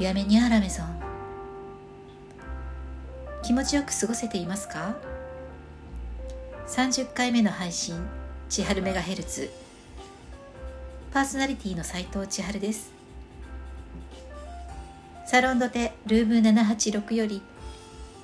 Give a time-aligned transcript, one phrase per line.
[0.00, 0.86] ビアメニアラメゾン。
[3.42, 4.96] 気持ちよく過ごせていますか
[6.68, 8.02] ？30回目の配信
[8.48, 9.50] 千春メガヘルツ。
[11.12, 12.94] パーソナリティの斉藤千春です。
[15.26, 17.42] サロンドテルーム786より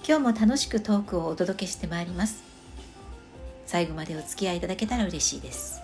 [0.02, 2.42] 今日も楽しくトークをお届けしてまいります。
[3.66, 5.82] 最後までお付き合いいただけたら嬉しいです。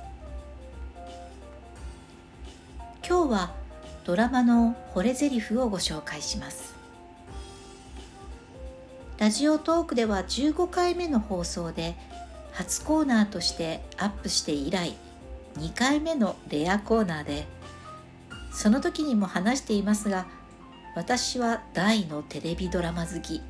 [3.07, 3.62] 今日は
[4.05, 6.75] ドラマの惚れ台詞をご紹介します。
[9.19, 11.95] ラジオトークでは15回目の放送で
[12.53, 14.97] 初コーナーとしてアップして以来
[15.59, 17.47] 2回目のレアコーナーで
[18.53, 20.27] その時にも話していますが
[20.97, 23.41] 私は大のテレビドラマ好き。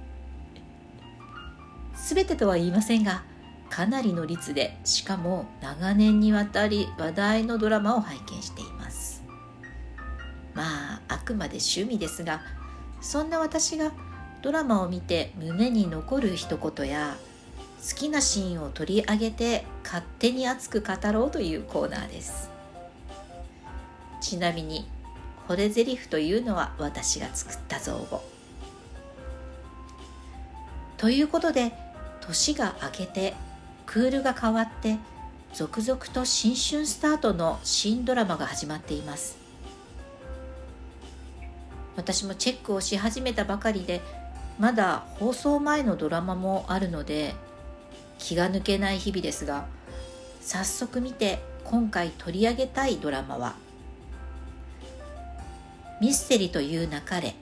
[1.95, 3.23] 全てとは言いませんが
[3.71, 8.82] かなりの率でしかも長年にわたり話題のドラマを拝見しています。
[10.55, 12.43] まああくまで趣味ですが
[13.01, 13.93] そんな私が
[14.43, 17.17] ドラマを見て胸に残る一言や
[17.89, 22.49] 好きなシーンを取り上げて勝手に熱く語ろうというコーナーです。
[24.21, 24.89] ちなみに
[25.49, 28.23] 惚れ台詞というのは私が作った造語。
[30.97, 31.73] ということで
[32.21, 33.35] 年が明けて
[33.85, 34.99] クールが変わって
[35.53, 39.42] 続々と新春スタートの新ドラマが始まっています。
[41.97, 44.01] 私もチェックをし始めたばかりで
[44.59, 47.35] まだ放送前のドラマもあるので
[48.19, 49.67] 気が抜けない日々ですが
[50.41, 53.55] 早速見て今回取り上げたいドラマは
[56.01, 57.35] 「ミステリという流れ」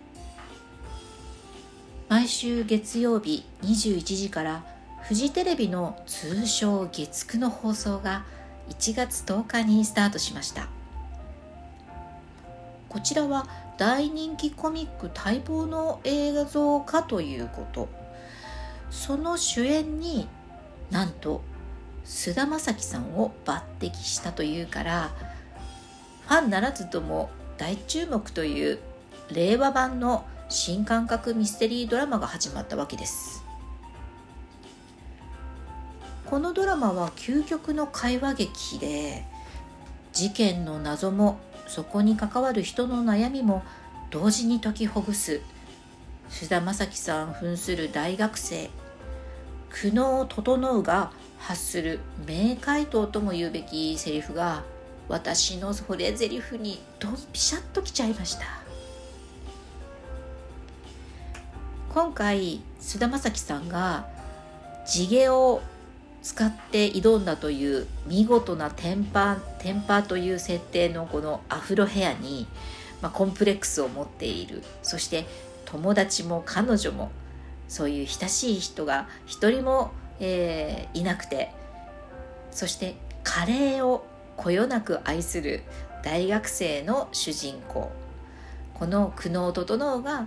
[2.09, 4.65] 毎週月曜日21時から
[5.03, 8.25] フジテレビの通称月9の放送が
[8.69, 10.80] 1月10日にスタートしました。
[12.91, 13.47] こちらは
[13.79, 17.89] 大人気コミック待望の映像化ということ。
[18.91, 20.29] その主演に
[20.91, 21.43] なんと
[22.05, 25.11] 菅田将暉さんを抜擢したというから
[26.27, 28.81] ファンならずとも大注目という
[29.33, 33.45] 令和版の新感覚ミステリードラマが始まったわけです。
[36.27, 39.25] このドラマは究極の会話劇で
[40.13, 41.39] 事件の謎も
[41.71, 43.63] そこに関わる人の悩みも
[44.11, 45.41] 同時に解きほぐす。
[46.29, 48.71] 菅田将暉さん扮する大学生。
[49.71, 54.65] 苦悩を整うが発する名回答とも言うべきセリフが
[55.09, 58.47] 私の惚れ台詞にドンピシャッときちゃいました。
[61.95, 64.09] 今回菅田将暉さんが
[64.85, 65.63] 地毛を
[66.23, 72.47] 使って挑んだという見事なテンパテンパという設定のこのアフロヘアに、
[73.01, 74.63] まあ、コンプレックスを持っている。
[74.83, 75.27] そして
[75.65, 77.11] 友達も彼女も
[77.69, 81.53] そういう親しい人が一人も、えー、いなくて
[82.51, 84.05] そしてカレーを
[84.37, 85.63] こよなく愛する
[86.03, 87.91] 大学生の主人公。
[88.75, 90.27] この苦悩整うが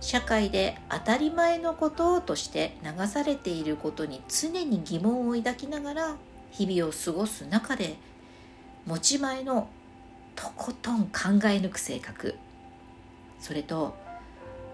[0.00, 6.16] 社会で当たり前のこととして流されていることに常に疑問を抱きながら
[6.50, 7.96] 日々を過ごす中で
[8.86, 9.68] 持ち前の
[10.34, 11.10] とことん考
[11.44, 12.36] え抜く性格。
[13.40, 13.96] それと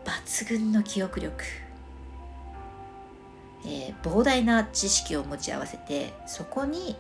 [0.04, 1.44] 抜群の記憶力。
[3.66, 6.96] えー、膨大な知識を持ち合わせてそこに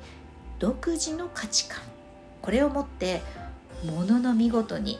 [0.58, 1.82] 独自の価値観。
[2.40, 3.22] これを持って
[3.84, 4.98] ものの見事に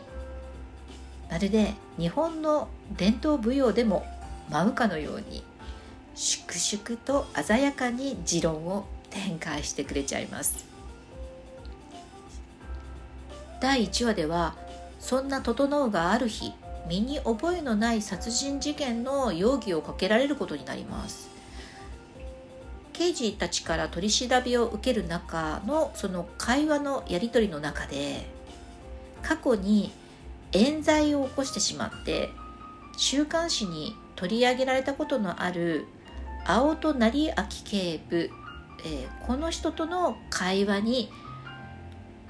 [1.35, 4.07] まるで日本の伝統舞踊でも
[4.51, 5.43] 舞うかのように
[6.15, 10.65] 粛々と鮮やかに持論を展開してくれちゃいます。
[13.61, 14.55] 第1話では
[15.01, 16.53] そんな整がある日
[16.89, 21.31] 身に覚えのない殺人事件の容疑をかけられることになります。
[22.93, 28.25] 刑事たちから取り調べを受ける中のその会話のやり取りの中で
[29.25, 29.91] 過去に
[30.55, 32.31] 冤罪を起こしてしまって
[32.97, 35.87] 週刊誌に取り上げられたことのある
[36.47, 37.35] 青戸成明
[37.65, 38.31] 警部、
[38.85, 41.11] えー、この人との会話に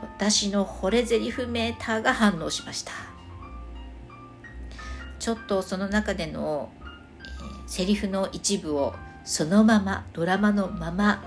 [0.00, 2.93] 私の惚れ台詞メーターが反応しました。
[5.19, 8.94] ちょっとその中での、えー、セリフの一部を
[9.25, 11.25] そのままドラマのまま、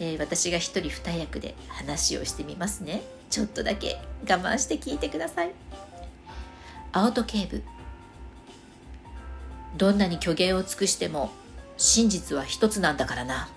[0.00, 3.02] えー、私が一人二役で話をしてみますね。
[3.30, 5.52] ちょっとだけ我慢して聞いてください。
[6.96, 7.62] 青戸警部。
[9.76, 11.30] どんなに虚言を尽くしても
[11.76, 13.50] 真実は一つなんだからな。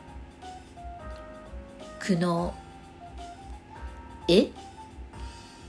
[2.01, 2.51] 苦悩。
[4.27, 4.51] え？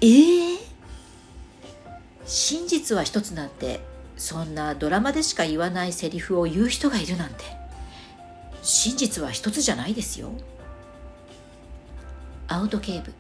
[0.00, 0.04] え？
[0.04, 0.58] ー、
[2.26, 3.78] 真実は一つなんて
[4.16, 7.44] そんなドラマでしか言わないセリフを言う人がいるなんて。
[8.62, 10.32] 真実は一つじゃないですよ。
[12.48, 13.12] アウト警部。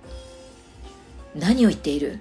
[1.36, 2.18] 何を言っている？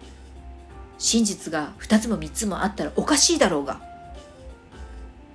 [0.99, 3.81] 真実が二つも三つもあったらおかしいだろうが。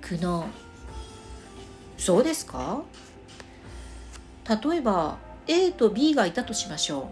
[0.01, 0.45] 苦悩。
[1.97, 2.83] そうですか？
[4.47, 5.17] 例えば
[5.47, 7.05] A と B がいたとしましょう。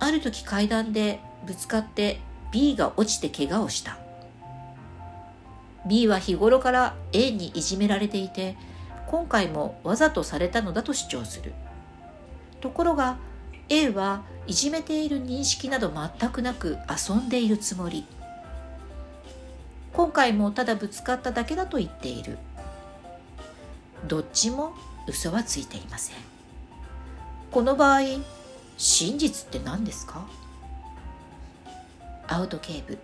[0.00, 2.18] ある時階段でぶつかって
[2.50, 3.98] B が落ちて怪我をした。
[5.86, 8.56] B は日頃から A にいじめられていて
[9.08, 11.52] 今回もわざとされたのだと主張する。
[12.62, 13.18] ところが
[13.72, 18.04] A はいじめている認識など全くなく遊んでいるつもり。
[19.94, 22.36] 今回もただぶつかっただけだと言っている。
[24.06, 24.74] どっちも
[25.08, 26.16] 嘘はついていません。
[27.50, 28.00] この場合
[28.76, 30.26] 真実って何ですか？
[32.28, 32.98] アウト警部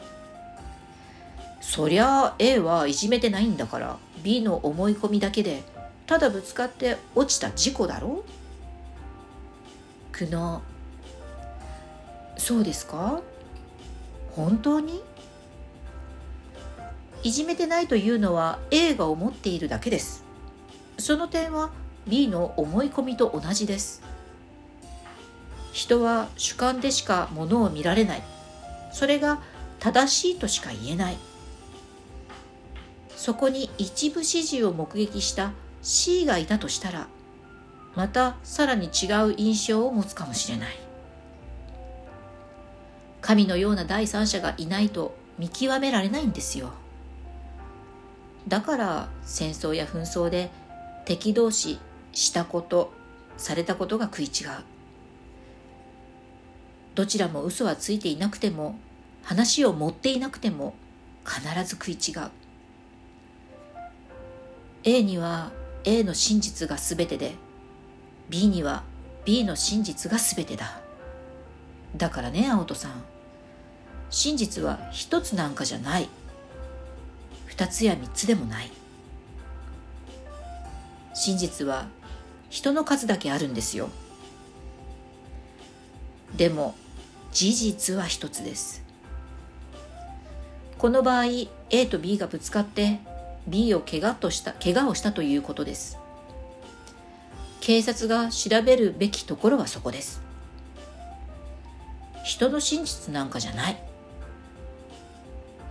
[1.62, 5.62] そりゃ A はいじめてないんだから B の思い込みだけで
[6.06, 8.08] ただぶつかって落ちた事故だろ？
[8.08, 8.24] う
[10.18, 10.58] 苦悩
[12.36, 13.20] そうですか？
[14.32, 15.00] 本当に？
[17.22, 20.24] いじめてないというのは A が思っているだけです。
[20.98, 21.70] その点は
[22.08, 24.02] B の思い込みと同じです。
[25.72, 28.22] 人は主観でしかものを見られない。
[28.92, 29.40] それが
[29.78, 31.16] 正しいとしか言えない。
[33.14, 37.06] そこに一部始終を目撃した C がいたとしたら
[37.98, 40.76] またさらに違う印象を持つかもしれない。
[43.20, 46.70] 神のような第三者がいないと見極められないんですよ。
[48.46, 50.48] だから戦争や紛争で
[51.06, 51.80] 敵同士
[52.12, 52.92] したこと
[53.36, 54.50] されたことが食い違う。
[56.94, 58.76] どちらも嘘はついていなくても
[59.24, 60.74] 話を持っていなくても
[61.26, 62.30] 必ず食い違う。
[64.84, 65.50] A には
[65.82, 67.34] A の真実が全てで
[68.28, 68.82] B には
[69.24, 70.80] B の真実が全てだ。
[71.96, 73.02] だからね青戸さん。
[74.10, 76.08] 真実は一つなんかじゃない。
[77.46, 78.70] 二つや三つでもない。
[81.14, 81.88] 真実は
[82.50, 83.88] 人の数だけあるんですよ。
[86.36, 86.74] でも
[87.32, 88.84] 事実は一つです。
[90.78, 91.24] この場合
[91.70, 93.00] A と B がぶつかって
[93.46, 95.98] B を怪我とした怪我をしたということです。
[97.68, 100.22] 警察が調べるべきところはそこです。
[102.24, 103.78] 人の真実なんかじゃない。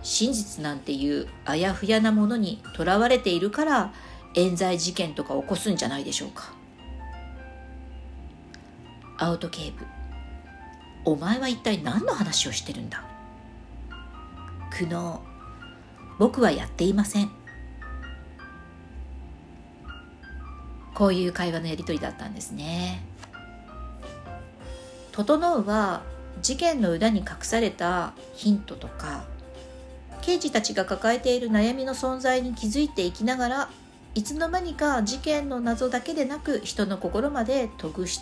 [0.04, 3.92] 真実なんていうあやふやなものにとらわれているから
[4.36, 6.52] 冤罪事件とか起こすんじゃないでしょうか。
[9.16, 9.84] アウト警部
[11.04, 13.02] お前は一体何の話をしてるんだ。
[14.70, 15.18] 苦悩。
[16.20, 17.37] 僕はやっていません。
[20.98, 23.00] こういう会話のやり取りだったんですね。
[25.12, 26.02] 整うは
[26.42, 29.24] 事件の裏に隠されたヒントとか
[30.22, 33.70] 刑事たちが抱えている悩みの存在に気づいていきながら
[34.14, 38.20] いつの間にか事件の謎だけでなく人の心まで解くし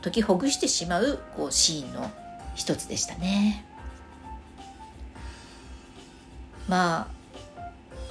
[0.00, 2.10] 解きほぐしてしまうこうシーンの
[2.54, 3.64] 一つでしたね。
[6.68, 7.08] ま
[7.48, 7.60] あ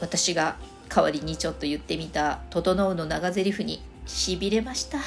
[0.02, 0.58] 私が
[0.90, 5.00] 代わりにちょっと言ってみた「整う」の長台詞にしびれました。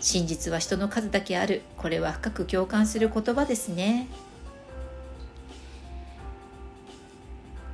[0.00, 1.62] 真実は人の数だけある。
[1.76, 4.08] これは深く共感する言葉ですね。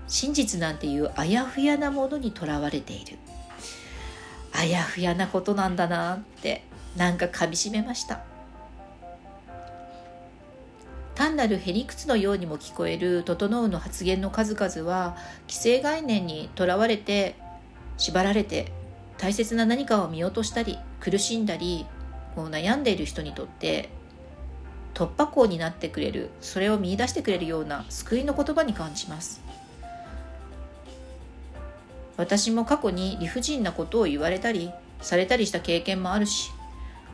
[0.06, 3.18] 真実なんていうあやふやなものにとらわれている。
[4.52, 6.62] あやふやなことなんだなって
[6.96, 8.20] なんかかみしめました。
[11.14, 15.16] 単なるへりくつのようにも聞こえる「整う」の発言の数々は
[15.48, 17.36] 既成概念にとらわれて
[17.96, 18.72] 縛られて
[19.18, 21.86] 大切な何かを見落としたり苦しんだり
[22.34, 23.88] こう悩んでいる人にとって
[24.92, 29.40] 突破口になってくれるそれを見いだしてくれるような救いの言葉に感じます
[32.16, 34.70] 私も過去に理不尽なことを言われたり
[35.00, 36.52] されたりした経験もあるし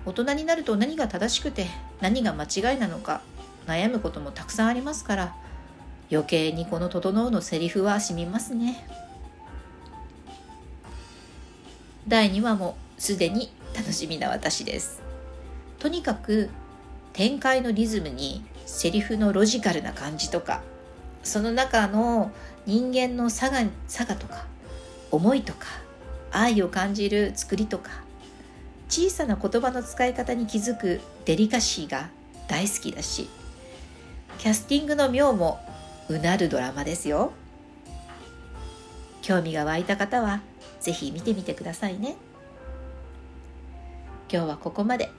[0.04, 1.66] 大人になると何が正しくて
[2.00, 3.22] 何が間違いなのか
[3.66, 5.34] 悩むこともたくさんありますから
[6.10, 8.84] 余計にこの「整う」のセリフはしみますね。
[12.08, 15.00] 第2話もすでに楽しみな私です。
[15.78, 16.50] とにかく
[17.12, 20.62] 展開のリズムにセリフのロジカルな感じとか
[21.22, 22.30] その中の
[22.66, 24.46] 人間の差が差がとか
[25.10, 25.66] 思いとか
[26.30, 27.90] 愛を感じる作りとか
[28.88, 32.10] 小さな言葉の使い方に気づくデリカシーが
[32.48, 33.28] 大好きだし
[34.38, 35.60] キャスティングの妙も
[36.08, 37.32] うなるドラマですよ。
[39.22, 40.40] 興味が湧いた方は
[40.80, 42.16] ぜひ見てみてくださいね。
[44.32, 45.10] 今日はここまで。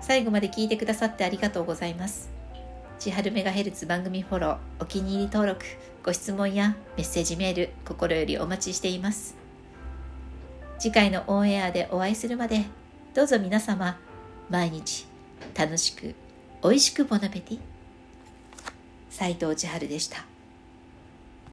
[0.00, 2.30] 最後まで聞いてくださってありがとうございます。
[2.98, 5.64] 千春メガヘルツ番組フォローお気に入り登録
[6.02, 9.36] ご質問やメッセージメール心よりお待ちしています。
[10.78, 12.64] 次回のオンエアでお会いするまで
[13.14, 13.98] どうぞ皆様
[14.50, 15.06] 毎日
[15.56, 16.14] 楽しく
[16.62, 17.60] 美味しくボナペティ。
[19.10, 20.35] 斉藤千春でした。